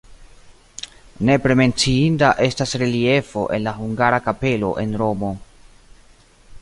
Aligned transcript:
Nepre 1.29 1.57
menciinda 1.59 2.31
estas 2.47 2.73
reliefo 2.83 3.45
en 3.59 3.63
la 3.69 3.75
hungara 3.83 4.21
kapelo 4.29 4.73
en 4.85 4.97
Romo. 5.03 5.31